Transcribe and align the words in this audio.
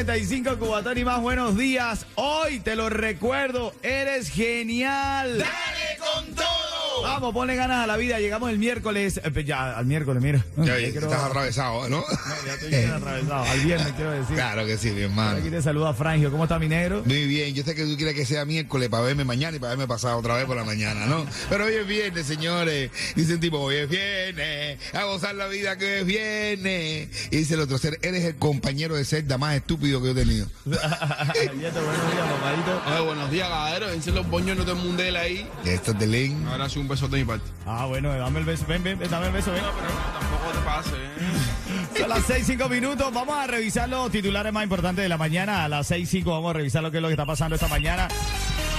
95 0.00 0.58
Cubatón 0.58 0.96
y 0.96 1.04
más 1.04 1.20
buenos 1.20 1.58
días. 1.58 2.06
Hoy 2.14 2.60
te 2.60 2.74
lo 2.74 2.88
recuerdo, 2.88 3.74
eres 3.82 4.30
genial. 4.30 5.44
Vamos, 7.10 7.34
ponle 7.34 7.56
ganas 7.56 7.82
a 7.84 7.86
la 7.88 7.96
vida. 7.96 8.20
Llegamos 8.20 8.50
el 8.50 8.58
miércoles. 8.58 9.20
eh, 9.22 9.44
ya, 9.44 9.76
al 9.76 9.84
miércoles, 9.84 10.22
mira. 10.22 10.44
Ya, 10.56 10.78
Ya 10.78 10.90
quiero- 10.92 11.06
estás 11.08 11.24
atravesado, 11.24 11.88
¿no? 11.88 12.04
ya 12.46 12.54
estoy 12.54 12.68
bien 12.70 12.90
atravesado. 12.92 13.42
Al 13.44 13.60
viernes, 13.60 13.92
quiero 13.94 14.12
decir. 14.12 14.36
Claro 14.36 14.64
que 14.64 14.78
sí, 14.78 14.90
mi 14.92 15.02
hermano. 15.02 15.38
Aquí 15.38 15.50
te 15.50 15.60
saluda 15.60 15.92
Frangio. 15.92 16.30
¿Cómo 16.30 16.44
está 16.44 16.58
mi 16.60 16.68
negro? 16.68 17.02
Muy 17.04 17.26
bien, 17.26 17.52
yo 17.54 17.64
sé 17.64 17.74
que 17.74 17.84
tú 17.84 17.96
quieres 17.96 18.14
que 18.14 18.24
sea 18.24 18.44
miércoles 18.44 18.88
para 18.88 19.02
verme 19.02 19.24
mañana 19.24 19.56
y 19.56 19.60
para 19.60 19.70
verme 19.70 19.88
pasado 19.88 20.18
otra 20.18 20.34
vez 20.36 20.44
por 20.46 20.56
la 20.56 20.64
mañana, 20.64 21.06
¿no? 21.06 21.26
Pero 21.48 21.64
hoy 21.66 21.74
es 21.74 21.86
viernes, 21.86 22.26
señores. 22.26 22.90
Dice 23.16 23.34
un 23.34 23.40
tipo, 23.40 23.58
hoy 23.58 23.76
es 23.76 23.88
viernes, 23.88 24.78
a 24.94 25.04
gozar 25.04 25.34
la 25.34 25.48
vida 25.48 25.76
que 25.76 25.84
hoy 25.86 26.00
es 26.00 26.06
viernes. 26.06 27.08
Y 27.32 27.36
dice 27.38 27.54
el 27.54 27.60
otro, 27.60 27.76
ser, 27.78 27.98
eres 28.02 28.24
el 28.24 28.36
compañero 28.36 28.94
de 28.94 29.04
celda 29.04 29.36
más 29.36 29.56
estúpido 29.56 30.00
que 30.00 30.06
yo 30.06 30.12
he 30.12 30.14
tenido. 30.24 30.46
Buenos 30.64 31.58
días, 31.58 31.74
mamadito. 31.74 32.82
Oye, 32.86 33.00
buenos 33.06 33.30
días, 33.30 33.48
caballero. 33.48 33.90
Dicen 33.92 34.14
los 34.14 34.28
boños 34.28 34.64
del 34.64 34.76
mundel 34.76 35.16
ahí. 35.16 35.48
Esto 35.64 35.92
es 35.92 35.98
de 35.98 36.06
Lin. 36.06 36.46
Ahora 36.48 36.68
sí 36.68 36.78
un 36.78 36.88
beso 36.88 36.99
de 37.08 37.18
mi 37.18 37.24
parte. 37.24 37.48
Ah, 37.66 37.86
bueno, 37.86 38.12
dame 38.12 38.40
el 38.40 38.44
beso. 38.44 38.64
Ven, 38.66 38.82
ven, 38.82 38.98
dame 39.10 39.26
el 39.26 39.32
beso, 39.32 39.52
ven. 39.52 39.62
Tampoco 39.62 40.50
te 40.52 40.64
pases, 40.64 40.92
¿eh? 40.92 41.98
Son 41.98 42.08
las 42.08 42.24
6, 42.24 42.46
5 42.46 42.68
minutos. 42.68 43.12
Vamos 43.12 43.36
a 43.36 43.46
revisar 43.46 43.88
los 43.88 44.10
titulares 44.10 44.52
más 44.52 44.64
importantes 44.64 45.02
de 45.02 45.08
la 45.08 45.16
mañana. 45.16 45.64
A 45.64 45.68
las 45.68 45.86
6, 45.86 46.08
5 46.08 46.30
vamos 46.30 46.50
a 46.50 46.54
revisar 46.54 46.82
lo 46.82 46.90
que 46.90 46.98
es 46.98 47.02
lo 47.02 47.08
que 47.08 47.14
está 47.14 47.26
pasando 47.26 47.54
esta 47.54 47.68
mañana. 47.68 48.08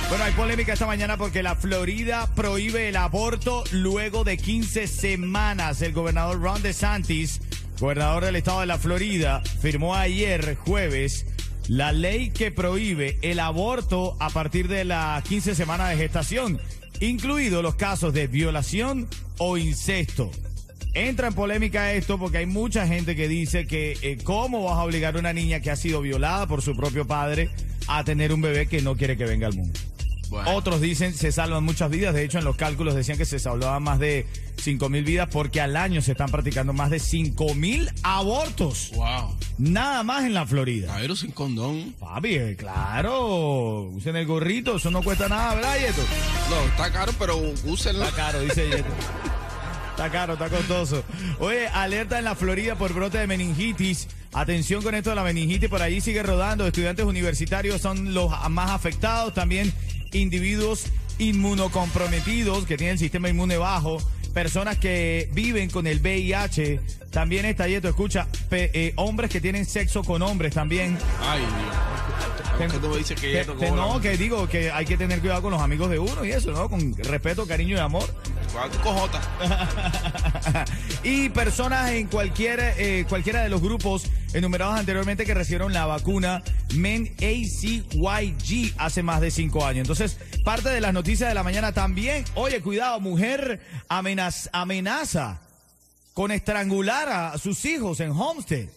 Bueno, 0.10 0.26
hay 0.26 0.34
polémica 0.34 0.74
esta 0.74 0.86
mañana 0.86 1.16
porque 1.16 1.42
la 1.42 1.56
Florida 1.56 2.28
prohíbe 2.36 2.90
el 2.90 2.98
aborto 2.98 3.64
luego 3.72 4.24
de 4.24 4.38
15 4.38 4.88
semanas. 4.88 5.82
El 5.82 5.94
gobernador 5.94 6.42
Ron 6.42 6.62
DeSantis, 6.62 7.40
gobernador 7.80 8.26
del 8.26 8.36
estado 8.36 8.60
de 8.60 8.66
la 8.66 8.78
Florida, 8.78 9.42
firmó 9.62 9.96
ayer 9.96 10.58
jueves 10.58 11.26
la 11.68 11.94
ley 11.94 12.32
que 12.32 12.52
prohíbe 12.52 13.18
el 13.22 13.40
aborto 13.40 14.18
a 14.20 14.30
partir 14.30 14.68
de 14.68 14.84
las 14.84 15.24
15 15.24 15.56
semanas 15.56 15.90
de 15.92 15.96
gestación, 15.96 16.60
incluidos 17.02 17.62
los 17.62 17.76
casos 17.76 18.14
de 18.14 18.28
violación 18.28 19.08
o 19.38 19.58
incesto. 19.58 20.32
Entra 20.94 21.28
en 21.28 21.34
polémica 21.34 21.94
esto 21.94 22.18
porque 22.18 22.40
hay 22.40 22.46
mucha 22.46 22.88
gente 22.88 23.16
que 23.16 23.28
dice 23.28 23.66
que 23.66 23.98
eh, 24.02 24.18
cómo 24.24 24.64
vas 24.64 24.78
a 24.78 24.84
obligar 24.84 25.16
a 25.16 25.20
una 25.20 25.34
niña 25.34 25.60
que 25.60 25.72
ha 25.72 25.76
sido 25.76 26.02
violada 26.02 26.48
por 26.48 26.62
su 26.62 26.76
propio 26.76 27.06
padre 27.06 27.50
a 27.88 28.04
tener 28.04 28.34
un 28.34 28.42
bebé 28.42 28.68
que 28.68 28.82
no 28.82 28.96
quiere 28.96 29.18
que 29.18 29.26
venga 29.26 29.48
al 29.48 29.54
mundo. 29.54 29.80
Bueno. 30.32 30.56
Otros 30.56 30.80
dicen 30.80 31.14
se 31.14 31.34
salvan 31.34 31.66
muchas 31.66 31.92
vidas. 31.92 32.14
De 32.14 32.24
hecho, 32.24 32.40
en 32.40 32.46
los 32.46 32.56
cálculos 32.56 32.96
decían 32.96 33.18
que 33.18 33.26
se 33.26 33.38
salvaban 33.38 33.84
más 33.84 34.00
de 34.00 34.26
5 34.62 34.88
mil 34.88 35.04
vidas 35.04 35.28
porque 35.30 35.60
al 35.60 35.76
año 35.76 36.02
se 36.02 36.14
están 36.14 36.32
practicando 36.32 36.72
más 36.72 36.90
de 36.90 37.00
5 37.00 37.54
mil 37.54 37.92
abortos. 38.02 38.92
Wow. 38.96 39.36
Nada 39.58 40.04
más 40.04 40.24
en 40.24 40.34
la 40.34 40.46
Florida. 40.46 40.88
Caballero 40.88 41.18
sin 41.18 41.32
condón. 41.32 41.94
Papi, 42.00 42.36
eh, 42.36 42.56
claro. 42.58 43.90
Usen 43.94 44.16
el 44.16 44.26
gorrito, 44.26 44.78
eso 44.78 44.90
no 44.90 45.04
cuesta 45.04 45.28
nada, 45.28 45.56
¿verdad, 45.56 45.78
Yeto? 45.80 46.02
No, 46.50 46.62
está 46.70 46.92
caro, 46.94 47.12
pero 47.20 47.38
úsenlo. 47.66 48.06
Está 48.06 48.16
caro, 48.16 48.40
dice 48.40 48.70
Yeto. 48.70 48.86
Está 49.92 50.10
caro, 50.10 50.34
está 50.34 50.50
costoso. 50.50 51.04
Oye, 51.40 51.68
alerta 51.68 52.18
en 52.18 52.26
la 52.26 52.34
Florida 52.36 52.76
por 52.76 52.94
brote 52.94 53.18
de 53.20 53.28
meningitis. 53.28 54.08
Atención 54.34 54.82
con 54.82 54.96
esto 54.96 55.10
de 55.12 55.16
la 55.18 55.24
meningitis, 55.24 55.70
por 55.70 55.82
allí 55.82 56.02
sigue 56.02 56.24
rodando. 56.24 56.66
Estudiantes 56.66 57.06
universitarios 57.06 57.82
son 57.82 58.14
los 58.14 58.32
más 58.50 58.72
afectados. 58.72 59.34
También 59.34 59.72
individuos 60.14 60.86
inmunocomprometidos 61.20 62.66
que 62.66 62.78
tienen 62.78 62.94
el 62.94 63.00
sistema 63.00 63.30
inmune 63.30 63.58
bajo. 63.58 63.98
Personas 64.34 64.78
que 64.78 65.30
viven 65.34 65.70
con 65.70 65.86
el 65.88 66.00
VIH. 66.00 66.80
También 67.12 67.46
está, 67.46 67.68
Yeto, 67.68 67.90
escucha, 67.90 68.28
pe- 68.50 68.72
eh, 68.74 68.94
hombres 68.96 69.30
que 69.30 69.42
tienen 69.42 69.66
sexo 69.66 70.04
con 70.04 70.22
hombres 70.22 70.54
también. 70.54 70.98
Ay, 71.22 71.40
Dios. 71.42 72.58
¿Por 72.58 72.72
qué 72.72 72.78
tú 72.80 72.88
me 72.90 72.98
dices 72.98 73.20
que 73.20 73.34
no, 73.76 74.00
que 74.00 74.18
digo 74.18 74.48
que 74.48 74.72
hay 74.72 74.86
que 74.86 74.96
tener 74.96 75.20
cuidado 75.20 75.42
con 75.42 75.52
los 75.52 75.62
amigos 75.62 75.90
de 75.90 76.00
uno 76.00 76.24
y 76.24 76.32
eso, 76.32 76.52
¿no? 76.52 76.70
Con 76.70 76.96
respeto, 76.96 77.46
cariño 77.46 77.76
y 77.76 77.80
amor. 77.80 78.06
Y 81.04 81.30
personas 81.30 81.92
en 81.92 82.08
cualquier, 82.08 82.60
eh, 82.78 83.06
cualquiera 83.10 83.42
de 83.44 83.50
los 83.50 83.62
grupos 83.62 84.06
enumerados 84.34 84.78
anteriormente 84.78 85.26
que 85.26 85.34
recibieron 85.34 85.74
la 85.74 85.86
vacuna 85.86 86.44
Men 86.76 87.14
ACYG 87.18 88.74
hace 88.78 89.02
más 89.04 89.22
de 89.22 89.32
cinco 89.32 89.66
años. 89.66 89.82
Entonces, 89.82 90.18
parte 90.46 90.70
de 90.70 90.80
las 90.82 90.94
noticias 90.94 91.30
de 91.30 91.36
la 91.36 91.44
mañana 91.44 91.72
también. 91.74 92.24
Oye, 92.36 92.62
cuidado, 92.62 93.00
mujer 93.00 93.62
amenaz- 93.90 94.50
amenaza 94.54 95.42
con 96.14 96.32
estrangular 96.32 97.10
a 97.10 97.38
sus 97.38 97.66
hijos 97.66 98.00
en 98.00 98.12
Homestead. 98.12 98.68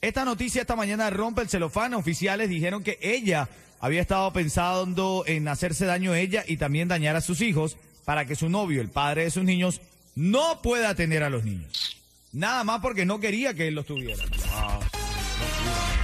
Esta 0.00 0.24
noticia 0.24 0.60
esta 0.62 0.76
mañana 0.76 1.10
rompe 1.10 1.42
el 1.42 1.48
celofán. 1.48 1.94
Oficiales 1.94 2.48
dijeron 2.48 2.82
que 2.82 2.98
ella 3.02 3.48
había 3.80 4.00
estado 4.00 4.32
pensando 4.32 5.24
en 5.26 5.48
hacerse 5.48 5.86
daño 5.86 6.12
a 6.12 6.18
ella 6.20 6.44
y 6.46 6.56
también 6.58 6.88
dañar 6.88 7.16
a 7.16 7.20
sus 7.20 7.40
hijos 7.40 7.76
para 8.04 8.24
que 8.24 8.36
su 8.36 8.48
novio, 8.48 8.80
el 8.80 8.90
padre 8.90 9.24
de 9.24 9.30
sus 9.30 9.44
niños, 9.44 9.80
no 10.14 10.60
pueda 10.62 10.94
tener 10.94 11.22
a 11.22 11.30
los 11.30 11.44
niños. 11.44 11.96
Nada 12.32 12.64
más 12.64 12.80
porque 12.80 13.04
no 13.04 13.20
quería 13.20 13.54
que 13.54 13.68
él 13.68 13.74
los 13.74 13.86
tuviera. 13.86 14.24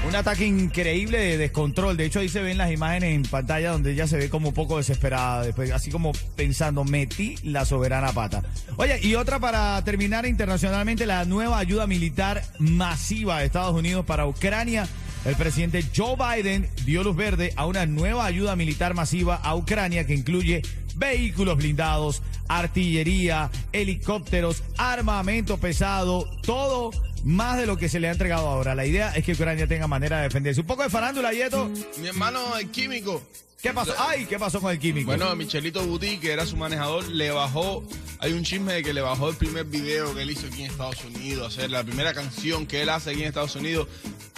Un 0.06 0.14
ataque 0.14 0.46
increíble 0.46 1.18
de 1.18 1.38
descontrol. 1.38 1.96
De 1.96 2.04
hecho, 2.04 2.20
ahí 2.20 2.28
se 2.28 2.40
ven 2.40 2.56
las 2.56 2.70
imágenes 2.70 3.14
en 3.14 3.22
pantalla 3.22 3.72
donde 3.72 3.92
ella 3.92 4.06
se 4.06 4.16
ve 4.16 4.30
como 4.30 4.48
un 4.48 4.54
poco 4.54 4.76
desesperada, 4.78 5.42
después, 5.42 5.70
así 5.72 5.90
como 5.90 6.12
pensando, 6.36 6.84
metí 6.84 7.36
la 7.42 7.64
soberana 7.64 8.12
pata. 8.12 8.42
Oye, 8.76 9.00
y 9.02 9.16
otra 9.16 9.38
para 9.40 9.82
terminar 9.84 10.24
internacionalmente, 10.24 11.04
la 11.04 11.24
nueva 11.24 11.58
ayuda 11.58 11.86
militar 11.86 12.42
masiva 12.58 13.40
de 13.40 13.46
Estados 13.46 13.74
Unidos 13.74 14.06
para 14.06 14.26
Ucrania. 14.26 14.88
El 15.28 15.36
presidente 15.36 15.84
Joe 15.94 16.16
Biden 16.16 16.70
dio 16.86 17.02
luz 17.02 17.14
verde 17.14 17.52
a 17.54 17.66
una 17.66 17.84
nueva 17.84 18.24
ayuda 18.24 18.56
militar 18.56 18.94
masiva 18.94 19.34
a 19.34 19.54
Ucrania 19.56 20.06
que 20.06 20.14
incluye 20.14 20.62
vehículos 20.96 21.58
blindados, 21.58 22.22
artillería, 22.48 23.50
helicópteros, 23.72 24.62
armamento 24.78 25.58
pesado, 25.58 26.24
todo 26.42 26.92
más 27.24 27.58
de 27.58 27.66
lo 27.66 27.76
que 27.76 27.90
se 27.90 28.00
le 28.00 28.08
ha 28.08 28.12
entregado 28.12 28.48
ahora. 28.48 28.74
La 28.74 28.86
idea 28.86 29.14
es 29.14 29.22
que 29.22 29.32
Ucrania 29.32 29.66
tenga 29.66 29.86
manera 29.86 30.16
de 30.16 30.22
defenderse. 30.22 30.62
Un 30.62 30.66
poco 30.66 30.82
de 30.82 30.88
farándula, 30.88 31.30
Yeto. 31.34 31.70
Mi 31.98 32.08
hermano, 32.08 32.56
el 32.56 32.70
químico. 32.70 33.22
¿Qué 33.60 33.74
pasó? 33.74 33.92
Ay, 33.98 34.24
¿qué 34.24 34.38
pasó 34.38 34.62
con 34.62 34.70
el 34.70 34.78
químico? 34.78 35.08
Bueno, 35.08 35.36
Michelito 35.36 35.84
Buti, 35.84 36.16
que 36.18 36.32
era 36.32 36.46
su 36.46 36.56
manejador, 36.56 37.06
le 37.08 37.32
bajó. 37.32 37.84
Hay 38.20 38.32
un 38.32 38.44
chisme 38.44 38.72
de 38.72 38.82
que 38.82 38.94
le 38.94 39.00
bajó 39.02 39.28
el 39.28 39.36
primer 39.36 39.66
video 39.66 40.14
que 40.14 40.22
él 40.22 40.30
hizo 40.30 40.46
aquí 40.46 40.62
en 40.62 40.70
Estados 40.70 41.04
Unidos, 41.04 41.54
hacer 41.54 41.70
la 41.70 41.84
primera 41.84 42.14
canción 42.14 42.66
que 42.66 42.82
él 42.82 42.88
hace 42.88 43.10
aquí 43.10 43.22
en 43.22 43.28
Estados 43.28 43.56
Unidos. 43.56 43.88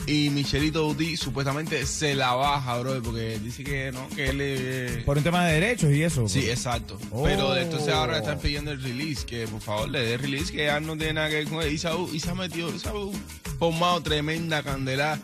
Y 0.07 0.31
Michelito 0.31 0.85
Buti 0.87 1.17
supuestamente 1.17 1.87
se 1.87 2.15
la 2.15 2.33
baja, 2.35 2.79
bro, 2.79 3.01
porque 3.03 3.39
dice 3.39 3.63
que 3.63 3.93
no, 3.93 4.09
que 4.09 4.31
él. 4.31 4.39
eh, 4.41 5.03
por 5.07 5.19
un 5.19 5.23
tema 5.23 5.47
de 5.47 5.61
derechos 5.61 5.91
y 5.93 6.03
eso. 6.03 6.29
Sí, 6.29 6.51
exacto. 6.51 6.99
Oh. 7.13 7.23
Pero 7.23 7.57
entonces 7.57 7.93
ahora 7.93 8.19
están 8.19 8.39
pidiendo 8.41 8.73
el 8.73 8.83
release, 8.83 9.25
que 9.25 9.47
por 9.47 9.61
favor 9.61 9.89
le 9.89 10.01
dé 10.01 10.17
release, 10.17 10.53
que 10.53 10.65
ya 10.67 10.81
no 10.81 10.97
tiene 10.97 11.15
nada 11.15 11.29
que 11.29 11.37
ver 11.37 11.49
con 11.49 11.63
él. 11.63 11.73
Y 11.73 11.79
se 11.79 11.89
ha, 11.89 11.93
y 12.13 12.19
se 12.19 12.31
ha 12.31 12.35
metido, 12.35 12.77
se 12.77 12.89
ha 12.89 12.93
formado 13.59 14.03
tremenda 14.03 14.63
candela 14.63 15.19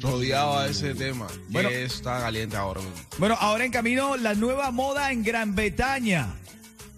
rodeado 0.00 0.58
a 0.58 0.66
ese 0.68 0.94
tema. 0.94 1.26
Bueno. 1.48 1.68
que 1.68 1.84
está 1.84 2.20
caliente 2.20 2.56
ahora 2.56 2.80
mismo. 2.80 2.96
Bueno, 3.18 3.36
ahora 3.40 3.64
en 3.64 3.70
camino 3.72 4.16
la 4.16 4.34
nueva 4.34 4.70
moda 4.70 5.12
en 5.12 5.22
Gran 5.22 5.54
Bretaña. 5.54 6.34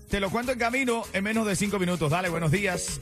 Te 0.08 0.20
lo 0.20 0.30
cuento 0.30 0.52
en 0.52 0.58
camino 0.58 1.02
en 1.12 1.24
menos 1.24 1.46
de 1.46 1.54
cinco 1.56 1.78
minutos. 1.78 2.10
Dale, 2.10 2.30
buenos 2.30 2.50
días. 2.50 3.00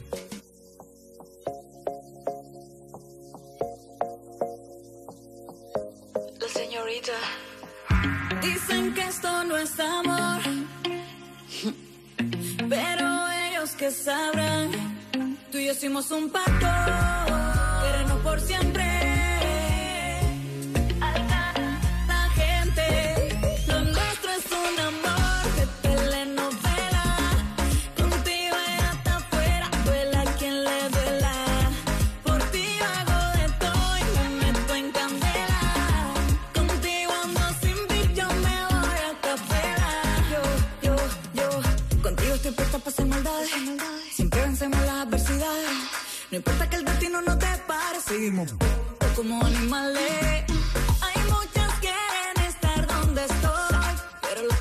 Esto 9.16 9.44
no 9.44 9.56
es 9.56 9.80
amor, 9.80 10.40
pero 12.68 13.28
ellos 13.48 13.70
que 13.70 13.90
sabrán, 13.90 14.70
tú 15.50 15.56
y 15.56 15.66
yo 15.66 15.72
hicimos 15.72 16.10
un 16.10 16.28
pacto, 16.28 16.66
querernos 17.82 18.20
por 18.22 18.38
siempre. 18.38 18.95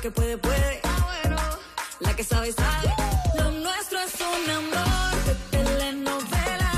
Que 0.06 0.12
puede, 0.12 0.38
puede. 0.38 0.80
La 1.98 2.14
que 2.14 2.22
sabe, 2.22 2.52
sabe. 2.52 2.94
Lo 3.38 3.50
nuestro 3.50 3.98
es 3.98 4.14
un 4.20 4.50
amor 4.50 5.14
de 5.26 5.34
telenovela. 5.50 6.72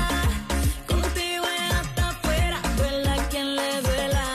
Contigo 0.87 1.45
es 1.57 1.73
hasta 1.79 2.09
afuera, 2.09 2.59
duela 2.77 3.15
quien 3.29 3.55
le 3.55 3.81
duela. 3.81 4.25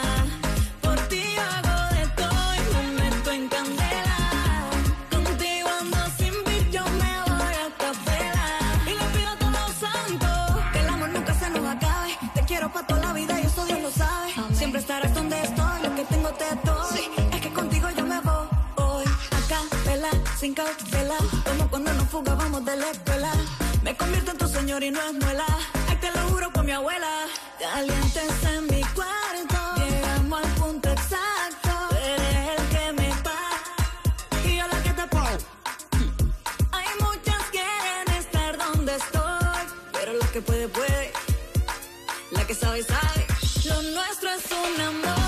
Por 0.81 0.96
ti 1.08 1.23
yo 1.37 1.43
hago 1.43 1.76
de 1.96 2.06
todo 2.20 2.44
y 2.61 2.62
me 2.75 3.02
meto 3.02 3.32
en 3.32 3.49
candela. 3.49 4.19
Contigo 5.11 5.69
ando 5.81 5.99
sin 6.19 6.35
beat, 6.44 6.70
yo 6.70 6.85
me 7.00 7.12
voy 7.31 7.56
a 7.64 7.67
capela. 7.82 8.46
Y 8.87 8.93
le 9.00 9.06
pido 9.14 9.31
a 9.35 9.38
todos 9.41 9.52
los 9.61 9.75
santos 9.87 10.73
que 10.73 10.79
el 10.79 10.88
amor 10.88 11.08
nunca 11.08 11.35
se 11.35 11.50
nos 11.50 11.67
acabe. 11.75 12.17
Te 12.35 12.43
quiero 12.44 12.73
pa' 12.73 12.87
toda 12.87 13.00
la 13.00 13.12
vida 13.12 13.41
y 13.41 13.46
eso 13.46 13.64
Dios 13.64 13.81
lo 13.82 13.91
sabe. 13.91 14.35
Siempre 14.55 14.81
estarás 14.81 15.12
donde 15.14 15.41
estoy, 15.43 15.82
lo 15.82 15.94
que 15.96 16.05
tengo 16.05 16.31
te 16.35 16.44
sin 20.44 20.52
cautela. 20.52 21.17
Como 21.46 21.70
cuando 21.70 21.91
nos 21.94 22.08
fugábamos 22.11 22.62
de 22.67 22.76
la 22.76 22.91
escuela. 22.91 23.32
Me 23.82 23.96
convierto 23.96 24.32
en 24.32 24.38
tu 24.38 24.46
señor 24.46 24.82
y 24.82 24.91
no 24.91 25.00
es 25.00 25.14
muela. 25.14 25.46
Ay, 25.88 25.96
te 26.02 26.11
lo 26.12 26.20
juro 26.29 26.52
con 26.52 26.67
mi 26.67 26.73
abuela. 26.73 27.12
Calientes 27.58 28.32
en 28.52 28.67
mi 28.67 28.82
cuarto. 28.96 29.61
Llegamos 29.82 30.44
al 30.44 30.50
punto 30.61 30.91
exacto. 30.91 31.73
Eres 31.96 32.44
el 32.56 32.62
que 32.73 32.85
me 33.00 33.08
paga. 33.26 33.58
Y 34.46 34.58
yo 34.58 34.67
la 34.73 34.79
que 34.82 34.93
te 35.00 35.06
pongo. 35.14 35.38
Hay 36.73 36.91
muchas 37.00 37.43
que 37.50 37.58
quieren 37.58 38.08
estar 38.23 38.58
donde 38.58 38.96
estoy, 38.96 39.64
pero 39.94 40.12
la 40.12 40.26
que 40.32 40.43
puede, 40.43 40.69
puede. 40.69 41.12
La 42.32 42.46
que 42.46 42.55
sabe, 42.55 42.82
sabe. 42.82 43.26
Lo 43.64 43.76
nuestro 43.96 44.29
es 44.29 44.44
un 44.52 44.81
amor 44.91 45.24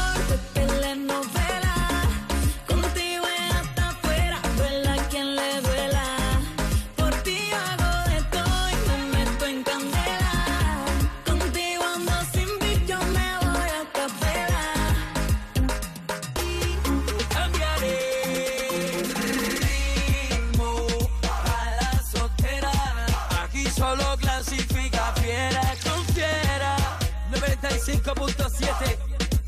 95.7 27.76 28.96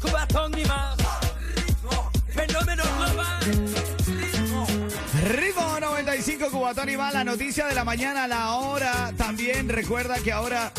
Cubatón 0.02 0.58
y 0.58 0.64
más. 0.66 0.98
Ritmo, 1.54 2.10
fenómeno 2.28 2.82
global. 2.98 3.40
Ritmo. 4.06 4.66
Ritmo 5.28 5.80
95 5.80 6.50
Cubatón 6.50 6.90
y 6.90 6.96
más, 6.98 7.14
la 7.14 7.24
noticia 7.24 7.66
de 7.66 7.74
la 7.74 7.84
mañana, 7.84 8.28
la 8.28 8.52
hora. 8.56 9.14
También 9.16 9.70
recuerda 9.70 10.16
que 10.16 10.32
ahora 10.32 10.72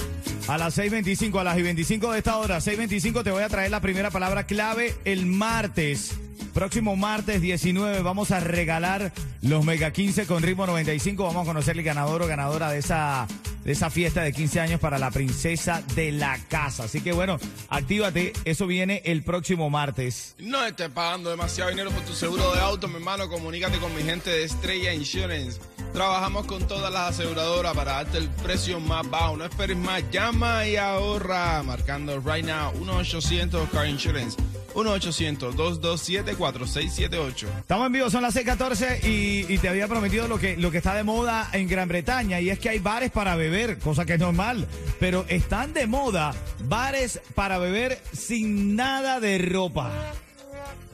a 0.47 0.57
las 0.59 0.77
6.25, 0.77 1.39
a 1.39 1.43
las 1.43 1.57
y 1.57 1.63
25 1.63 2.11
de 2.11 2.17
esta 2.19 2.37
hora, 2.37 2.59
6.25 2.59 3.23
te 3.23 3.31
voy 3.31 3.41
a 3.41 3.49
traer 3.49 3.71
la 3.71 3.81
primera 3.81 4.11
palabra 4.11 4.45
clave 4.45 4.95
el 5.03 5.25
martes. 5.25 6.15
Próximo 6.53 6.95
martes 6.95 7.41
19 7.41 8.01
vamos 8.03 8.29
a 8.31 8.39
regalar 8.39 9.11
los 9.41 9.65
Mega 9.65 9.91
15 9.91 10.27
con 10.27 10.43
ritmo 10.43 10.67
95. 10.67 11.23
Vamos 11.23 11.43
a 11.43 11.45
conocer 11.45 11.77
el 11.77 11.83
ganador 11.83 12.21
o 12.21 12.27
ganadora 12.27 12.69
de 12.69 12.77
esa, 12.77 13.27
de 13.69 13.73
esa 13.73 13.91
fiesta 13.91 14.23
de 14.23 14.33
15 14.33 14.61
años 14.61 14.79
para 14.79 14.97
la 14.97 15.11
princesa 15.11 15.83
de 15.93 16.11
la 16.11 16.39
casa. 16.47 16.85
Así 16.85 17.01
que 17.01 17.11
bueno, 17.11 17.37
actívate. 17.67 18.33
Eso 18.43 18.65
viene 18.65 19.03
el 19.05 19.21
próximo 19.21 19.69
martes. 19.69 20.33
No 20.39 20.65
estés 20.65 20.89
pagando 20.89 21.29
demasiado 21.29 21.69
dinero 21.69 21.91
por 21.91 22.01
tu 22.03 22.13
seguro 22.13 22.51
de 22.55 22.61
auto, 22.61 22.87
mi 22.87 22.95
hermano. 22.95 23.29
Comunícate 23.29 23.77
con 23.77 23.95
mi 23.95 24.01
gente 24.01 24.31
de 24.31 24.45
Estrella 24.45 24.91
Insurance. 24.91 25.59
Trabajamos 25.93 26.47
con 26.47 26.67
todas 26.67 26.91
las 26.91 27.11
aseguradoras 27.11 27.75
para 27.75 27.91
darte 27.91 28.17
el 28.17 28.29
precio 28.29 28.79
más 28.79 29.07
bajo. 29.07 29.37
No 29.37 29.45
esperes 29.45 29.77
más. 29.77 30.01
Llama 30.09 30.65
y 30.65 30.75
ahorra. 30.75 31.61
Marcando 31.61 32.19
right 32.21 32.43
now 32.43 32.73
1-800 32.73 33.69
Car 33.69 33.85
Insurance. 33.85 34.35
1-800-227-4678. 34.73 37.45
Estamos 37.59 37.87
en 37.87 37.93
vivo, 37.93 38.09
son 38.09 38.21
las 38.23 38.35
6:14 38.35 39.03
y, 39.03 39.45
y 39.53 39.57
te 39.57 39.69
había 39.69 39.87
prometido 39.87 40.27
lo 40.27 40.37
que, 40.39 40.57
lo 40.57 40.71
que 40.71 40.77
está 40.77 40.93
de 40.93 41.03
moda 41.03 41.49
en 41.53 41.67
Gran 41.67 41.87
Bretaña 41.87 42.39
y 42.41 42.49
es 42.49 42.59
que 42.59 42.69
hay 42.69 42.79
bares 42.79 43.11
para 43.11 43.35
beber, 43.35 43.79
cosa 43.79 44.05
que 44.05 44.13
es 44.13 44.19
normal, 44.19 44.67
pero 44.99 45.25
están 45.27 45.73
de 45.73 45.87
moda 45.87 46.33
bares 46.67 47.21
para 47.35 47.57
beber 47.57 47.99
sin 48.13 48.75
nada 48.75 49.19
de 49.19 49.37
ropa. 49.37 49.91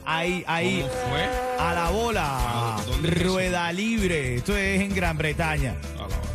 Ahí, 0.08 0.44
ahí, 0.46 0.82
¿Cómo 0.82 0.92
fue? 1.10 1.24
a 1.58 1.74
la 1.74 1.90
bola, 1.90 2.76
rueda 3.02 3.72
libre. 3.72 4.36
Esto 4.36 4.56
es 4.56 4.80
en 4.80 4.94
Gran 4.94 5.18
Bretaña. 5.18 5.74
A 5.98 6.06
la. 6.08 6.25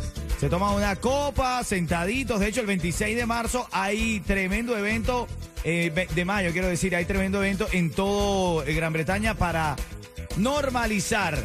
Se 0.42 0.48
toma 0.48 0.72
una 0.72 0.96
copa, 0.96 1.62
sentaditos. 1.62 2.40
De 2.40 2.48
hecho, 2.48 2.62
el 2.62 2.66
26 2.66 3.16
de 3.16 3.26
marzo 3.26 3.68
hay 3.70 4.18
tremendo 4.26 4.76
evento, 4.76 5.28
eh, 5.62 6.08
de 6.12 6.24
mayo 6.24 6.50
quiero 6.50 6.66
decir, 6.66 6.96
hay 6.96 7.04
tremendo 7.04 7.38
evento 7.38 7.68
en 7.70 7.92
todo 7.92 8.64
eh, 8.64 8.74
Gran 8.74 8.92
Bretaña 8.92 9.34
para 9.34 9.76
normalizar 10.38 11.38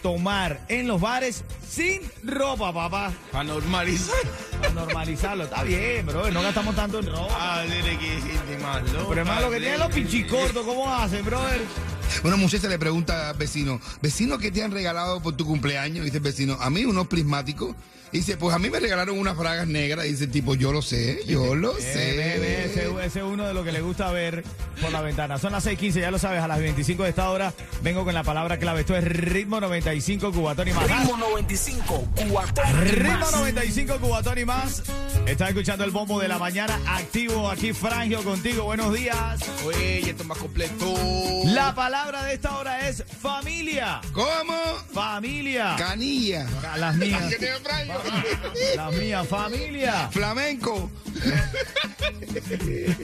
tomar 0.00 0.60
en 0.68 0.86
los 0.86 1.00
bares 1.00 1.42
sin 1.68 2.00
ropa, 2.22 2.72
papá. 2.72 3.12
Para 3.32 3.42
normalizar. 3.42 4.14
Para 4.60 4.72
normalizarlo. 4.74 5.42
Está 5.42 5.64
bien, 5.64 6.06
bro. 6.06 6.30
No 6.30 6.40
gastamos 6.40 6.76
tanto 6.76 7.00
en 7.00 7.06
ropa. 7.06 7.34
Ah, 7.36 7.64
tiene 7.66 7.98
que 7.98 8.14
decirte 8.14 8.58
más, 8.58 8.80
¿no? 8.92 9.08
Pero 9.08 9.22
hermano, 9.22 9.40
lo 9.40 9.50
que 9.50 9.58
tienen 9.58 9.80
los 9.80 9.92
pinchicortos, 9.92 10.64
¿cómo 10.64 10.88
hacen, 10.88 11.24
brother? 11.24 11.62
Una 12.24 12.36
muchacha 12.36 12.68
le 12.68 12.78
pregunta 12.78 13.30
al 13.30 13.36
vecino, 13.36 13.80
vecino, 14.02 14.38
¿qué 14.38 14.50
te 14.50 14.62
han 14.62 14.70
regalado 14.72 15.20
por 15.22 15.36
tu 15.36 15.44
cumpleaños? 15.46 16.04
Dice 16.04 16.18
el 16.18 16.22
vecino, 16.22 16.56
a 16.60 16.70
mí 16.70 16.84
unos 16.84 17.06
prismáticos. 17.06 17.74
Dice, 18.12 18.36
pues 18.36 18.54
a 18.54 18.58
mí 18.60 18.70
me 18.70 18.78
regalaron 18.78 19.18
unas 19.18 19.36
bragas 19.36 19.66
negras. 19.66 20.04
Dice 20.06 20.24
el 20.24 20.30
tipo, 20.30 20.54
yo 20.54 20.72
lo 20.72 20.80
sé, 20.80 21.20
yo 21.26 21.54
lo 21.56 21.76
Eh, 21.76 21.82
sé. 21.82 22.64
ese, 22.64 23.04
ese 23.04 23.18
es 23.18 23.24
uno 23.24 23.46
de 23.46 23.52
lo 23.52 23.64
que 23.64 23.72
le 23.72 23.80
gusta 23.80 24.10
ver 24.12 24.44
por 24.80 24.92
la 24.92 25.02
ventana. 25.02 25.38
Son 25.38 25.50
las 25.52 25.66
6:15, 25.66 26.00
ya 26.00 26.10
lo 26.12 26.18
sabes, 26.18 26.40
a 26.40 26.46
las 26.48 26.60
25 26.60 27.02
de 27.02 27.10
esta 27.10 27.28
hora 27.30 27.52
vengo 27.82 28.04
con 28.04 28.14
la 28.14 28.22
palabra 28.22 28.58
clave. 28.58 28.80
Esto 28.82 28.96
es 28.96 29.04
Ritmo 29.04 29.60
95 29.60 30.32
Cubatón 30.32 30.68
y 30.68 30.72
más. 30.72 30.84
Ritmo 30.88 31.16
95, 31.16 32.08
Cubatón 32.28 32.64
y 32.70 32.90
Ritmo 32.90 33.18
más. 33.18 33.32
95 33.32 33.98
Cubatón 33.98 34.38
y 34.38 34.44
más. 34.44 34.82
Estás 35.26 35.48
escuchando 35.48 35.82
el 35.84 35.90
bombo 35.90 36.20
de 36.20 36.28
la 36.28 36.38
mañana 36.38 36.78
activo 36.86 37.50
aquí, 37.50 37.72
Frangio, 37.72 38.22
contigo. 38.22 38.62
Buenos 38.64 38.94
días. 38.94 39.40
Oye, 39.64 39.98
esto 40.08 40.22
es 40.22 40.28
más 40.28 40.38
completo. 40.38 40.94
La 41.44 41.74
palabra 41.74 42.22
de 42.22 42.34
esta 42.34 42.56
hora 42.56 42.88
es 42.88 43.02
familia. 43.20 44.00
¿Cómo? 44.12 44.56
Familia. 44.94 45.74
Canilla. 45.76 46.46
Las 46.78 46.94
mías. 46.96 47.34
Las 48.76 48.94
mías. 48.94 49.26
Familia. 49.26 50.08
Flamenco. 50.12 50.90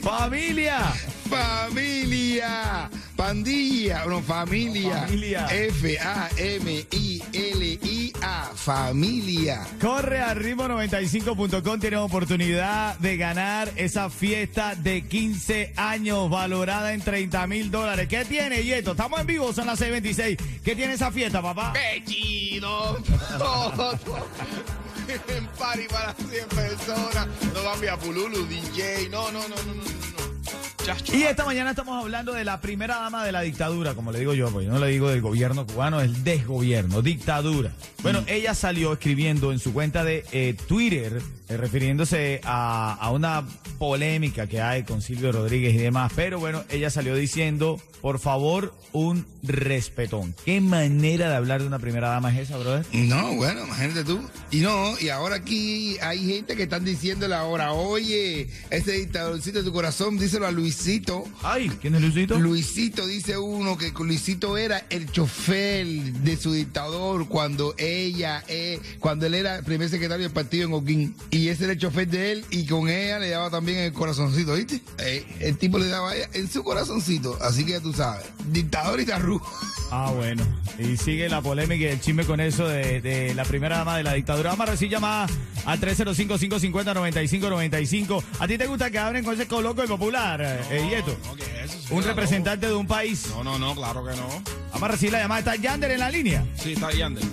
Familia. 0.01 0.93
Familia. 1.29 2.89
Pandilla. 3.15 4.05
No, 4.05 4.21
familia. 4.21 5.01
Familia. 5.01 5.47
F-A-M-I-L-I-A. 5.49 6.03
Familia. 8.55 9.67
Corre 9.79 10.21
a 10.21 10.33
ritmo95.com, 10.35 11.79
tienes 11.79 11.99
oportunidad 11.99 12.97
de 12.99 13.17
ganar 13.17 13.71
esa 13.75 14.09
fiesta 14.09 14.75
de 14.75 15.07
15 15.07 15.73
años 15.75 16.29
valorada 16.29 16.93
en 16.93 17.01
30 17.01 17.47
mil 17.47 17.71
dólares. 17.71 18.07
¿Qué 18.07 18.25
tiene, 18.25 18.63
Yeto? 18.63 18.91
Estamos 18.91 19.19
en 19.19 19.27
vivo, 19.27 19.53
son 19.53 19.67
las 19.67 19.81
6.26. 19.81 20.61
¿Qué 20.63 20.75
tiene 20.75 20.93
esa 20.93 21.11
fiesta, 21.11 21.41
papá? 21.41 21.73
Bellido. 21.73 22.97
Todo. 23.37 23.99
En 25.27 25.45
party 25.47 25.83
para 25.89 26.13
100 26.13 26.47
personas. 26.47 27.27
No 27.53 27.63
va 27.63 27.93
a 27.93 27.97
Pululu, 27.97 28.45
DJ. 28.47 29.09
No, 29.09 29.31
no, 29.31 29.41
no, 29.47 29.55
no, 29.57 29.73
no. 29.75 30.12
Y 31.13 31.23
esta 31.23 31.45
mañana 31.45 31.69
estamos 31.69 32.01
hablando 32.01 32.33
de 32.33 32.43
la 32.43 32.59
primera 32.59 32.95
dama 32.97 33.25
de 33.25 33.31
la 33.31 33.39
dictadura, 33.39 33.93
como 33.93 34.11
le 34.11 34.19
digo 34.19 34.33
yo, 34.33 34.49
pues 34.51 34.65
yo 34.65 34.73
no 34.73 34.79
le 34.79 34.87
digo 34.87 35.09
del 35.09 35.21
gobierno 35.21 35.65
cubano, 35.65 36.01
el 36.01 36.25
desgobierno, 36.25 37.01
dictadura. 37.01 37.71
Bueno, 38.01 38.21
ella 38.27 38.53
salió 38.53 38.91
escribiendo 38.91 39.53
en 39.53 39.59
su 39.59 39.71
cuenta 39.71 40.03
de 40.03 40.25
eh, 40.33 40.57
Twitter, 40.67 41.21
eh, 41.47 41.55
refiriéndose 41.55 42.41
a, 42.43 42.95
a 42.95 43.11
una 43.11 43.45
polémica 43.79 44.47
que 44.47 44.61
hay 44.61 44.83
con 44.83 45.01
Silvio 45.01 45.31
Rodríguez 45.31 45.73
y 45.73 45.77
demás, 45.77 46.11
pero 46.15 46.39
bueno, 46.39 46.63
ella 46.69 46.89
salió 46.89 47.15
diciendo, 47.15 47.79
por 48.01 48.19
favor, 48.19 48.75
un 48.91 49.25
respetón. 49.41 50.35
¿Qué 50.43 50.59
manera 50.59 51.29
de 51.29 51.35
hablar 51.35 51.61
de 51.61 51.67
una 51.67 51.79
primera 51.79 52.09
dama 52.09 52.33
es 52.33 52.49
esa, 52.49 52.57
brother? 52.57 52.85
No, 52.91 53.35
bueno, 53.35 53.63
imagínate 53.65 54.03
tú. 54.03 54.19
Y 54.51 54.57
no, 54.57 54.99
y 54.99 55.07
ahora 55.09 55.37
aquí 55.37 55.97
hay 56.01 56.27
gente 56.27 56.57
que 56.57 56.63
están 56.63 56.83
diciéndole 56.83 57.35
ahora, 57.35 57.71
oye, 57.71 58.49
ese 58.69 58.91
dictadorcito 58.91 59.59
de 59.59 59.63
tu 59.63 59.71
corazón, 59.71 60.17
díselo 60.19 60.45
a 60.45 60.51
Luis 60.51 60.72
Luisito. 60.73 61.23
Ay, 61.43 61.69
¿quién 61.81 61.93
es 61.93 62.01
Luisito? 62.01 62.39
Luisito 62.39 63.05
dice 63.05 63.37
uno 63.37 63.77
que 63.77 63.91
Luisito 63.91 64.57
era 64.57 64.83
el 64.89 65.11
chofer 65.11 65.85
de 65.85 66.35
su 66.35 66.51
dictador 66.51 67.27
cuando 67.27 67.75
ella, 67.77 68.43
eh, 68.47 68.81
cuando 68.99 69.27
él 69.27 69.35
era 69.35 69.61
primer 69.61 69.89
secretario 69.89 70.23
del 70.23 70.33
partido 70.33 70.67
en 70.67 70.73
Oquín. 70.73 71.15
Y 71.29 71.49
ese 71.49 71.65
era 71.65 71.73
el 71.73 71.79
chofer 71.79 72.07
de 72.07 72.31
él 72.31 72.45
y 72.49 72.65
con 72.65 72.89
ella 72.89 73.19
le 73.19 73.29
daba 73.29 73.51
también 73.51 73.77
el 73.77 73.93
corazoncito, 73.93 74.55
¿viste? 74.55 74.81
Eh, 74.97 75.23
el 75.41 75.57
tipo 75.57 75.77
le 75.77 75.87
daba 75.87 76.09
a 76.09 76.15
ella 76.15 76.29
en 76.33 76.49
su 76.49 76.63
corazoncito. 76.63 77.37
Así 77.39 77.63
que 77.65 77.73
ya 77.73 77.79
tú 77.79 77.93
sabes, 77.93 78.25
dictador 78.51 78.99
y 78.99 79.05
tarru. 79.05 79.39
Ah, 79.95 80.11
bueno. 80.15 80.43
Y 80.79 80.97
sigue 80.97 81.29
la 81.29 81.39
polémica 81.39 81.83
y 81.85 81.87
el 81.87 82.01
chisme 82.01 82.25
con 82.25 82.39
eso 82.39 82.67
de, 82.67 82.99
de 82.99 83.35
la 83.35 83.45
primera 83.45 83.77
dama 83.77 83.95
de 83.97 84.01
la 84.01 84.13
dictadura. 84.13 84.49
Vamos 84.49 84.67
a 84.67 84.71
recibir 84.71 84.93
llamadas 84.93 85.29
al 85.65 85.79
305-550-9595. 85.79 88.23
¿A 88.39 88.47
ti 88.47 88.57
te 88.57 88.65
gusta 88.65 88.89
que 88.89 88.97
abren 88.97 89.23
con 89.23 89.35
ese 89.35 89.45
coloco 89.47 89.83
y 89.83 89.87
popular, 89.87 90.41
eh, 90.41 90.87
Yeto? 90.89 91.15
No, 91.27 91.35
¿qué 91.35 91.43
es 91.43 91.65
eso? 91.75 91.79
Sí, 91.87 91.93
Un 91.93 92.03
representante 92.03 92.65
de 92.67 92.73
un 92.73 92.87
país. 92.87 93.27
loco. 93.29 93.43
No, 93.43 93.59
no, 93.59 93.67
no, 93.67 93.75
claro 93.75 94.03
que 94.03 94.15
no. 94.15 94.27
Vamos 94.71 94.83
a 94.83 94.87
recibir 94.93 95.13
la 95.13 95.19
llamada. 95.19 95.39
¿Está 95.41 95.55
Yander 95.57 95.91
en 95.91 95.99
la 95.99 96.09
línea? 96.09 96.43
Sí, 96.55 96.73
está 96.73 96.91
Yander. 96.91 97.23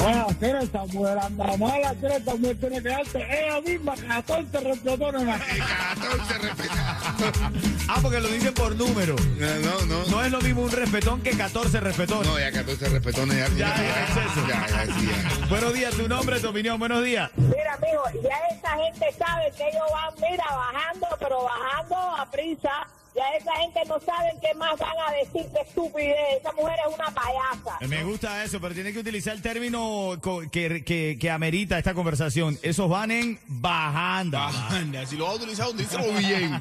Ah, 0.00 0.28
pero 0.40 0.60
esta 0.60 0.86
mujer 0.86 1.18
anda 1.18 1.56
mala, 1.58 1.94
pero 2.00 2.14
esta 2.16 2.34
mujer 2.36 2.56
tiene 2.58 2.82
que 2.82 2.88
darte 2.88 3.18
ella 3.18 3.60
misma 3.60 3.94
14 3.96 4.60
refletones 4.60 5.22
más. 5.24 5.42
14 5.42 6.38
respetados. 6.38 7.52
Ah, 7.88 8.00
porque 8.02 8.20
lo 8.20 8.28
dicen 8.28 8.52
por 8.52 8.76
número. 8.76 9.16
No, 9.38 9.86
no. 9.86 10.04
No 10.06 10.22
es 10.22 10.30
lo 10.30 10.40
mismo 10.42 10.62
un 10.62 10.70
respetón 10.70 11.22
que 11.22 11.30
14 11.30 11.80
respetones. 11.80 12.28
No, 12.28 12.38
ya 12.38 12.52
14 12.52 12.88
respetones 12.90 13.36
ya. 13.36 13.48
Ya, 13.56 13.76
ya, 13.76 14.02
exceso. 14.02 14.46
Ya, 14.46 14.66
ya, 14.68 14.94
sí, 14.94 15.06
ya. 15.08 15.46
Buenos 15.46 15.72
días, 15.72 15.94
tu 15.94 16.06
nombre, 16.06 16.38
tu 16.38 16.48
opinión. 16.48 16.78
Buenos 16.78 17.02
días. 17.02 17.30
Mira, 17.36 17.74
amigo, 17.74 18.02
ya 18.22 18.36
esa 18.54 18.76
gente 18.76 19.06
sabe 19.18 19.50
que 19.56 19.68
ellos 19.68 19.82
van, 19.90 20.30
mira, 20.30 20.44
bajando, 20.44 21.06
pero 21.18 21.44
bajando 21.44 21.96
a 21.96 22.30
prisa. 22.30 22.86
Ya 23.18 23.36
esa 23.36 23.52
gente 23.56 23.80
no 23.88 23.98
sabe 24.00 24.28
qué 24.40 24.54
más 24.56 24.78
van 24.78 24.90
a 25.08 25.12
decir, 25.12 25.50
qué 25.52 25.60
estupidez. 25.68 26.16
Esa 26.40 26.52
mujer 26.52 26.76
es 26.88 26.94
una 26.94 27.06
payasa. 27.06 27.78
Me 27.88 28.04
gusta 28.04 28.44
eso, 28.44 28.60
pero 28.60 28.74
tiene 28.74 28.92
que 28.92 29.00
utilizar 29.00 29.34
el 29.34 29.42
término 29.42 30.16
co- 30.22 30.42
que, 30.50 30.84
que, 30.84 31.16
que 31.20 31.30
amerita 31.30 31.76
esta 31.78 31.94
conversación. 31.94 32.58
Esos 32.62 32.88
van 32.88 33.10
en 33.10 33.40
bajanda. 33.48 34.48
Anda, 34.70 35.04
si 35.06 35.16
lo 35.16 35.24
vas 35.24 35.34
a 35.34 35.36
utilizar, 35.36 35.68
utilízalo 35.68 36.12
bien. 36.18 36.52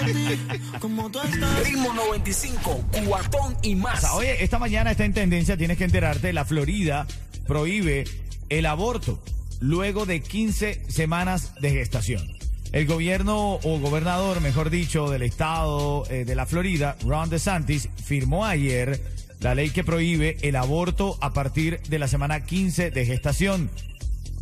Ritmo 1.64 1.92
95, 1.94 2.84
cuatón 3.06 3.56
y 3.62 3.74
más. 3.74 3.98
O 3.98 4.00
sea, 4.00 4.14
oye, 4.14 4.42
esta 4.44 4.58
mañana 4.58 4.90
está 4.90 5.04
en 5.04 5.14
tendencia, 5.14 5.56
tienes 5.56 5.78
que 5.78 5.84
enterarte, 5.84 6.32
la 6.32 6.44
Florida 6.44 7.06
prohíbe 7.46 8.04
el 8.48 8.66
aborto 8.66 9.22
luego 9.60 10.06
de 10.06 10.20
15 10.22 10.90
semanas 10.90 11.54
de 11.60 11.70
gestación. 11.70 12.35
El 12.76 12.84
gobierno 12.86 13.54
o 13.54 13.78
gobernador, 13.78 14.42
mejor 14.42 14.68
dicho, 14.68 15.08
del 15.08 15.22
estado 15.22 16.04
eh, 16.10 16.26
de 16.26 16.34
la 16.34 16.44
Florida, 16.44 16.94
Ron 17.06 17.30
DeSantis, 17.30 17.88
firmó 18.04 18.44
ayer 18.44 19.00
la 19.40 19.54
ley 19.54 19.70
que 19.70 19.82
prohíbe 19.82 20.36
el 20.42 20.56
aborto 20.56 21.16
a 21.22 21.32
partir 21.32 21.80
de 21.88 21.98
la 21.98 22.06
semana 22.06 22.44
15 22.44 22.90
de 22.90 23.06
gestación. 23.06 23.70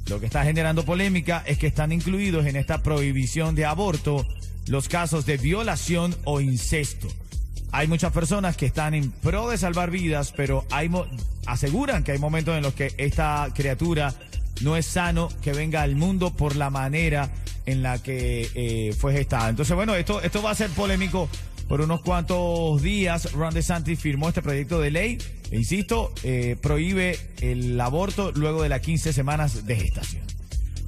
Lo 0.08 0.18
que 0.18 0.26
está 0.26 0.42
generando 0.42 0.84
polémica 0.84 1.44
es 1.46 1.58
que 1.58 1.68
están 1.68 1.92
incluidos 1.92 2.46
en 2.46 2.56
esta 2.56 2.82
prohibición 2.82 3.54
de 3.54 3.66
aborto 3.66 4.26
los 4.66 4.88
casos 4.88 5.26
de 5.26 5.36
violación 5.36 6.16
o 6.24 6.40
incesto. 6.40 7.06
Hay 7.70 7.86
muchas 7.86 8.12
personas 8.12 8.56
que 8.56 8.66
están 8.66 8.94
en 8.94 9.12
pro 9.12 9.50
de 9.50 9.58
salvar 9.58 9.92
vidas, 9.92 10.32
pero 10.36 10.66
aseguran 11.46 12.02
que 12.02 12.10
hay 12.10 12.18
momentos 12.18 12.56
en 12.56 12.64
los 12.64 12.74
que 12.74 12.94
esta 12.98 13.48
criatura 13.54 14.12
no 14.60 14.76
es 14.76 14.86
sano 14.86 15.28
que 15.40 15.52
venga 15.52 15.82
al 15.82 15.94
mundo 15.94 16.34
por 16.34 16.56
la 16.56 16.70
manera 16.70 17.30
en 17.66 17.82
la 17.82 18.02
que 18.02 18.48
eh, 18.54 18.94
fue 18.98 19.12
gestada. 19.12 19.48
Entonces, 19.48 19.74
bueno, 19.74 19.94
esto, 19.94 20.20
esto 20.22 20.42
va 20.42 20.50
a 20.50 20.54
ser 20.54 20.70
polémico 20.70 21.28
por 21.68 21.80
unos 21.80 22.00
cuantos 22.02 22.82
días. 22.82 23.32
Ron 23.32 23.54
DeSantis 23.54 23.98
firmó 23.98 24.28
este 24.28 24.42
proyecto 24.42 24.80
de 24.80 24.90
ley. 24.90 25.18
E 25.50 25.56
insisto, 25.56 26.12
eh, 26.22 26.56
prohíbe 26.60 27.18
el 27.40 27.80
aborto 27.80 28.32
luego 28.32 28.62
de 28.62 28.68
las 28.68 28.80
15 28.80 29.12
semanas 29.12 29.66
de 29.66 29.76
gestación. 29.76 30.33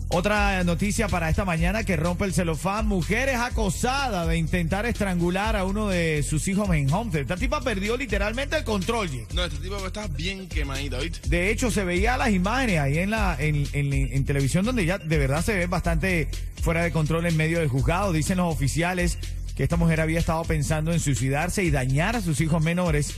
Otra 0.09 0.63
noticia 0.63 1.09
para 1.09 1.29
esta 1.29 1.45
mañana 1.45 1.83
que 1.83 1.97
rompe 1.97 2.25
el 2.27 2.33
celofán. 2.33 2.87
Mujer 2.87 3.29
es 3.29 3.37
acosada 3.39 4.25
de 4.25 4.37
intentar 4.39 4.87
estrangular 4.87 5.57
a 5.57 5.65
uno 5.65 5.89
de 5.89 6.23
sus 6.23 6.47
hijos 6.47 6.71
en 6.71 6.89
Homestead. 6.93 7.23
Esta 7.23 7.37
tipa 7.37 7.61
perdió 7.61 7.97
literalmente 7.97 8.57
el 8.57 8.63
control. 8.65 9.11
No, 9.35 9.45
este 9.45 9.59
tipo 9.59 9.85
está 9.85 10.07
bien 10.07 10.49
quemadito, 10.49 11.01
¿viste? 11.01 11.29
De 11.29 11.51
hecho, 11.51 11.73
se 11.73 11.85
veía 11.85 12.17
las 12.17 12.31
imágenes 12.31 12.79
ahí 12.79 12.99
en 12.99 13.11
la 13.11 13.37
en, 13.39 13.67
en- 13.73 13.93
en 13.93 14.25
televisión 14.25 14.65
donde 14.65 14.87
ya 14.87 14.99
de 14.99 15.19
verdad 15.19 15.45
se 15.45 15.55
ve 15.55 15.67
bastante 15.67 16.29
fuera 16.63 16.85
de 16.85 16.93
control 16.93 17.27
en 17.27 17.37
medio 17.37 17.59
del 17.59 17.69
juzgado. 17.69 18.13
Dicen 18.13 18.39
los 18.39 18.55
oficiales 18.55 19.19
que 19.57 19.65
esta 19.65 19.77
mujer 19.77 20.01
había 20.01 20.21
estado 20.21 20.45
pensando 20.45 20.93
en 20.93 21.01
suicidarse 21.01 21.65
y 21.65 21.71
dañar 21.73 22.15
a 22.15 22.21
sus 22.23 22.41
hijos 22.41 22.63
menores 22.63 23.17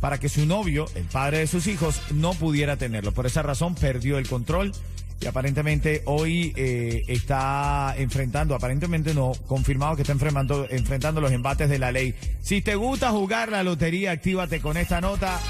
para 0.00 0.18
que 0.20 0.28
su 0.28 0.46
novio, 0.46 0.86
el 0.94 1.02
padre 1.04 1.38
de 1.38 1.46
sus 1.48 1.66
hijos, 1.66 2.00
no 2.12 2.32
pudiera 2.34 2.76
tenerlo. 2.76 3.10
Por 3.12 3.26
esa 3.26 3.42
razón 3.42 3.74
perdió 3.74 4.18
el 4.18 4.28
control 4.28 4.72
y 5.20 5.26
aparentemente 5.26 6.02
hoy 6.06 6.52
eh, 6.56 7.04
está 7.08 7.94
enfrentando, 7.96 8.54
aparentemente 8.54 9.14
no, 9.14 9.32
confirmado 9.46 9.96
que 9.96 10.02
está 10.02 10.12
enfrentando, 10.12 10.66
enfrentando 10.70 11.20
los 11.20 11.32
embates 11.32 11.68
de 11.68 11.78
la 11.78 11.90
ley. 11.90 12.14
Si 12.40 12.62
te 12.62 12.76
gusta 12.76 13.10
jugar 13.10 13.50
la 13.50 13.62
lotería, 13.62 14.12
actívate 14.12 14.60
con 14.60 14.76
esta 14.76 15.00
nota. 15.00 15.40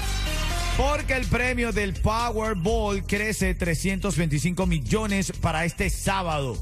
Porque 0.75 1.13
el 1.13 1.25
premio 1.25 1.73
del 1.73 1.93
Powerball 1.93 3.05
crece 3.05 3.53
325 3.53 4.65
millones 4.65 5.33
para 5.41 5.65
este 5.65 5.89
sábado. 5.89 6.57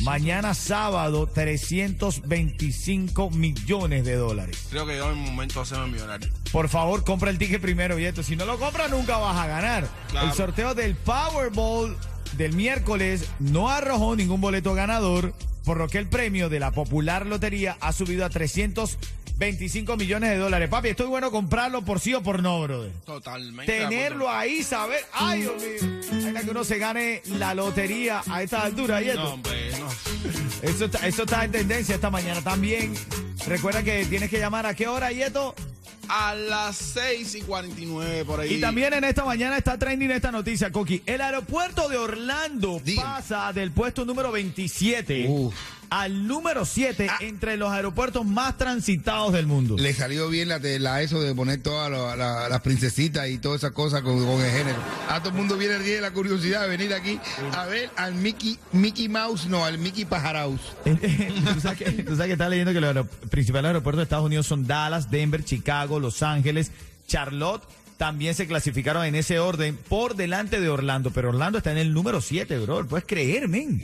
Mañana 0.00 0.52
sábado, 0.52 1.28
325 1.28 3.30
millones 3.30 4.04
de 4.04 4.16
dólares. 4.16 4.66
Creo 4.68 4.84
que 4.84 4.94
llegó 4.94 5.10
el 5.10 5.14
momento 5.14 5.54
de 5.54 5.60
hacerme 5.60 5.92
millonario. 5.92 6.28
Por 6.50 6.68
favor, 6.68 7.04
compra 7.04 7.30
el 7.30 7.38
ticket 7.38 7.62
primero, 7.62 7.94
Vieto. 7.94 8.24
Si 8.24 8.34
no 8.34 8.46
lo 8.46 8.58
compras, 8.58 8.90
nunca 8.90 9.16
vas 9.18 9.36
a 9.36 9.46
ganar. 9.46 9.88
Claro. 10.10 10.26
El 10.26 10.34
sorteo 10.34 10.74
del 10.74 10.96
Powerball 10.96 11.96
del 12.36 12.52
miércoles 12.54 13.28
no 13.38 13.68
arrojó 13.68 14.16
ningún 14.16 14.40
boleto 14.40 14.74
ganador, 14.74 15.34
por 15.64 15.78
lo 15.78 15.88
que 15.88 15.98
el 15.98 16.08
premio 16.08 16.48
de 16.48 16.60
la 16.60 16.70
popular 16.70 17.26
lotería 17.26 17.76
ha 17.80 17.92
subido 17.92 18.24
a 18.24 18.30
325 18.30 19.96
millones 19.96 20.30
de 20.30 20.36
dólares. 20.36 20.68
Papi, 20.68 20.88
estoy 20.88 21.06
bueno 21.06 21.30
comprarlo 21.30 21.84
por 21.84 22.00
sí 22.00 22.14
o 22.14 22.22
por 22.22 22.42
no, 22.42 22.62
brother. 22.62 22.92
Totalmente. 23.04 23.78
Tenerlo 23.78 24.30
ahí, 24.30 24.62
saber. 24.62 25.00
Ay, 25.12 25.42
Dios 25.42 25.54
mío. 25.56 26.36
Hay 26.36 26.44
que 26.44 26.50
uno 26.50 26.64
se 26.64 26.78
gane 26.78 27.22
la 27.26 27.54
lotería 27.54 28.22
a 28.28 28.42
esta 28.42 28.62
altura, 28.62 29.00
Vieto. 29.00 29.22
No, 29.22 29.30
hombre, 29.34 29.70
no. 29.78 29.88
Eso, 30.62 30.86
está, 30.86 31.06
eso 31.06 31.22
está 31.24 31.44
en 31.44 31.52
tendencia 31.52 31.94
esta 31.94 32.10
mañana 32.10 32.42
también. 32.42 32.94
Recuerda 33.46 33.82
que 33.82 34.04
tienes 34.06 34.30
que 34.30 34.38
llamar 34.38 34.66
a 34.66 34.74
qué 34.74 34.88
hora, 34.88 35.12
Yeto. 35.12 35.54
A 36.08 36.34
las 36.34 36.76
6 36.76 37.34
y 37.36 37.40
49 37.42 38.24
por 38.24 38.40
ahí. 38.40 38.54
Y 38.54 38.60
también 38.60 38.92
en 38.94 39.04
esta 39.04 39.24
mañana 39.24 39.56
está 39.58 39.76
trending 39.78 40.10
esta 40.10 40.30
noticia, 40.30 40.70
Coqui. 40.70 41.02
El 41.06 41.20
aeropuerto 41.20 41.88
de 41.88 41.96
Orlando 41.96 42.80
Dígame. 42.84 43.06
pasa 43.08 43.52
del 43.52 43.70
puesto 43.72 44.04
número 44.04 44.30
27 44.32 45.26
Uf. 45.28 45.54
Al 45.90 46.26
número 46.26 46.64
7 46.64 47.08
entre 47.20 47.56
los 47.56 47.70
aeropuertos 47.70 48.24
más 48.24 48.56
transitados 48.58 49.32
del 49.32 49.46
mundo. 49.46 49.76
Le 49.78 49.92
salió 49.94 50.28
bien 50.28 50.48
la, 50.48 50.58
la 50.58 51.02
eso 51.02 51.20
de 51.20 51.34
poner 51.34 51.62
todas 51.62 51.90
la- 51.90 52.48
las 52.48 52.60
princesitas 52.60 53.28
y 53.28 53.38
todas 53.38 53.60
esas 53.60 53.72
cosas 53.72 54.02
con, 54.02 54.18
con 54.24 54.40
el 54.40 54.50
género. 54.50 54.78
A 55.08 55.18
todo 55.20 55.30
el 55.30 55.34
mundo 55.36 55.56
viene 55.56 55.76
el 55.76 55.84
día 55.84 55.96
de 55.96 56.00
la 56.00 56.10
curiosidad 56.12 56.62
de 56.62 56.68
venir 56.68 56.92
aquí 56.94 57.18
a 57.52 57.66
ver 57.66 57.90
al 57.96 58.14
Mickey, 58.14 58.58
Mickey 58.72 59.08
Mouse, 59.08 59.46
no, 59.46 59.64
al 59.64 59.78
Mickey 59.78 60.04
Pajaraus. 60.04 60.60
¿Tú, 60.84 61.60
sabes 61.60 61.78
que, 61.78 61.90
tú 62.02 62.12
sabes 62.12 62.26
que 62.26 62.32
está 62.32 62.48
leyendo 62.48 62.72
que 62.72 62.80
los 62.80 63.06
principales 63.30 63.66
aeropuertos 63.68 63.98
de 63.98 64.02
Estados 64.04 64.26
Unidos 64.26 64.46
son 64.46 64.66
Dallas, 64.66 65.10
Denver, 65.10 65.44
Chicago, 65.44 66.00
Los 66.00 66.22
Ángeles, 66.22 66.70
Charlotte. 67.06 67.62
También 67.96 68.34
se 68.34 68.46
clasificaron 68.46 69.04
en 69.06 69.14
ese 69.14 69.38
orden 69.38 69.76
por 69.88 70.16
delante 70.16 70.60
de 70.60 70.68
Orlando, 70.68 71.10
pero 71.12 71.30
Orlando 71.30 71.58
está 71.58 71.72
en 71.72 71.78
el 71.78 71.94
número 71.94 72.20
7, 72.20 72.58
bro. 72.58 72.86
¿Puedes 72.86 73.06
creer, 73.06 73.48
men? 73.48 73.80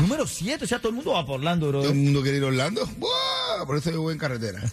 Número 0.00 0.26
7, 0.26 0.64
o 0.64 0.66
sea, 0.66 0.78
todo 0.78 0.88
el 0.88 0.96
mundo 0.96 1.12
va 1.12 1.24
por 1.24 1.36
Orlando, 1.36 1.68
bro. 1.68 1.82
Todo 1.82 1.92
el 1.92 1.98
mundo 1.98 2.22
quiere 2.22 2.38
ir 2.38 2.44
a 2.44 2.48
Orlando. 2.48 2.84
¡Buah! 2.98 3.64
Por 3.66 3.76
eso 3.76 3.90
yo 3.92 4.02
voy 4.02 4.14
en 4.14 4.18
carretera. 4.18 4.60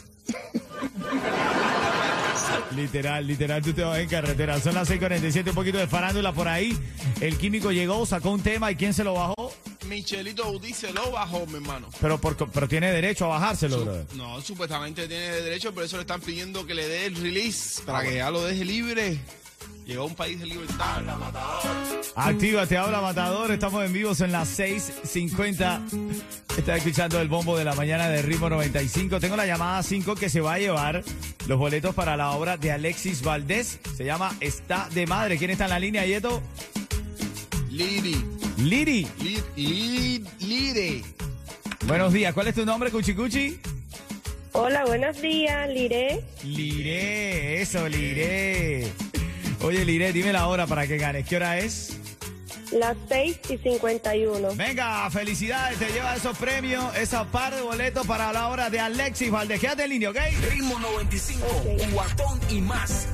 Literal, 2.75 3.25
literal, 3.25 3.61
tú 3.61 3.73
te 3.73 3.81
vas 3.83 3.97
en 3.99 4.07
carretera. 4.07 4.59
Son 4.59 4.75
las 4.75 4.89
6:47, 4.89 5.49
un 5.49 5.55
poquito 5.55 5.77
de 5.77 5.87
farándula 5.87 6.33
por 6.33 6.47
ahí. 6.47 6.77
El 7.19 7.37
químico 7.37 7.71
llegó, 7.71 8.05
sacó 8.05 8.29
un 8.29 8.41
tema 8.41 8.71
y 8.71 8.75
¿quién 8.75 8.93
se 8.93 9.03
lo 9.03 9.15
bajó? 9.15 9.51
Michelito 9.89 10.51
Buti 10.51 10.73
lo 10.93 11.11
bajó, 11.11 11.45
mi 11.47 11.55
hermano. 11.55 11.89
Pero, 11.99 12.19
por, 12.21 12.37
pero 12.51 12.67
tiene 12.67 12.91
derecho 12.91 13.25
a 13.25 13.39
bajárselo, 13.39 13.81
brother. 13.83 14.05
no, 14.15 14.39
supuestamente 14.41 15.07
tiene 15.07 15.29
derecho, 15.41 15.73
por 15.73 15.83
eso 15.83 15.97
le 15.97 16.01
están 16.01 16.21
pidiendo 16.21 16.65
que 16.65 16.73
le 16.73 16.87
dé 16.87 17.05
el 17.07 17.15
release 17.15 17.81
Ah, 17.81 17.85
para 17.91 18.03
que 18.03 18.15
ya 18.15 18.29
lo 18.31 18.43
deje 18.43 18.63
libre. 18.63 19.19
Llegó 19.85 20.03
a 20.03 20.05
un 20.05 20.13
país 20.15 20.39
de 20.39 20.45
libertad. 20.45 21.01
Actívate, 22.15 22.77
habla 22.77 23.01
Matador. 23.01 23.51
Estamos 23.51 23.83
en 23.83 23.91
vivos 23.91 24.21
en 24.21 24.31
las 24.31 24.47
6:50. 24.59 25.81
Estás 26.55 26.77
escuchando 26.77 27.19
el 27.19 27.27
bombo 27.27 27.57
de 27.57 27.65
la 27.65 27.73
mañana 27.73 28.07
de 28.07 28.21
Ritmo 28.21 28.49
95. 28.49 29.19
Tengo 29.19 29.35
la 29.35 29.47
llamada 29.47 29.81
5 29.81 30.13
que 30.15 30.29
se 30.29 30.41
va 30.41 30.53
a 30.53 30.59
llevar 30.59 31.03
los 31.47 31.57
boletos 31.57 31.95
para 31.95 32.15
la 32.15 32.31
obra 32.31 32.55
de 32.57 32.71
Alexis 32.71 33.23
Valdés. 33.23 33.79
Se 33.97 34.05
llama 34.05 34.35
Está 34.39 34.87
de 34.93 35.07
Madre. 35.07 35.39
¿Quién 35.39 35.49
está 35.49 35.63
en 35.63 35.71
la 35.71 35.79
línea, 35.79 36.05
Yeto? 36.05 36.39
Liri. 37.71 38.23
Liri. 38.59 39.07
Liri. 39.55 40.23
Liri. 40.39 41.03
Buenos 41.87 42.11
días. 42.13 42.33
¿Cuál 42.33 42.47
es 42.47 42.55
tu 42.55 42.65
nombre, 42.65 42.91
Cuchicuchi? 42.91 43.59
Hola, 44.51 44.85
buenos 44.85 45.21
días, 45.21 45.69
Liré. 45.69 46.21
Liré, 46.43 47.61
eso, 47.61 47.87
Liré. 47.87 48.87
Oye, 49.61 49.85
Liré, 49.85 50.11
dime 50.11 50.33
la 50.33 50.47
hora 50.47 50.67
para 50.67 50.87
que 50.87 50.97
ganes. 50.97 51.25
¿Qué 51.27 51.37
hora 51.37 51.57
es? 51.59 51.97
Las 52.71 52.95
6 53.07 53.39
y 53.49 53.57
51. 53.57 54.55
Venga, 54.55 55.09
felicidades, 55.09 55.79
te 55.79 55.91
lleva 55.91 56.15
esos 56.15 56.37
premios, 56.37 56.95
esa 56.97 57.25
par 57.25 57.55
de 57.55 57.61
boletos 57.61 58.05
para 58.05 58.31
la 58.33 58.47
hora 58.49 58.69
de 58.69 58.79
Alexis 58.79 59.31
Valdez. 59.31 59.59
Quédate 59.59 59.83
en 59.85 59.89
línea, 59.91 60.09
¿ok? 60.11 60.17
Ritmo 60.51 60.77
95, 60.79 61.45
Ok. 61.47 61.91
cuatón 61.93 62.39
y 62.49 62.61
más. 62.61 63.07